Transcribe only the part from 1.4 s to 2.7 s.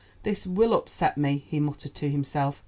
he muttered to himself.